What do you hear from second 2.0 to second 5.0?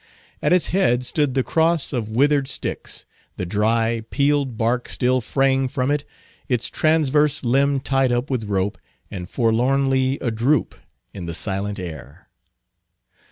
withered sticks; the dry, peeled bark